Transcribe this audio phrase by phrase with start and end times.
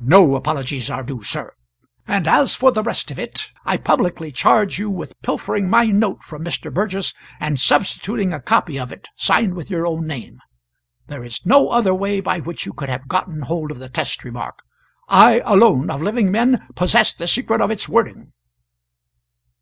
[0.00, 1.50] "No apologies are due, sir;
[2.06, 6.22] and as for the rest of it, I publicly charge you with pilfering my note
[6.24, 6.70] from Mr.
[6.70, 10.40] Burgess and substituting a copy of it signed with your own name.
[11.06, 14.24] There is no other way by which you could have gotten hold of the test
[14.24, 14.62] remark;
[15.08, 18.34] I alone, of living men, possessed the secret of its wording."